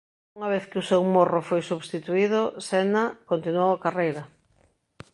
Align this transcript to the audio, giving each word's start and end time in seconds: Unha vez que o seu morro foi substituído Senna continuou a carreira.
Unha 0.37 0.51
vez 0.53 0.63
que 0.69 0.77
o 0.81 0.87
seu 0.89 1.01
morro 1.15 1.41
foi 1.49 1.61
substituído 1.71 2.39
Senna 2.67 3.03
continuou 3.31 3.69
a 3.73 3.81
carreira. 3.85 4.23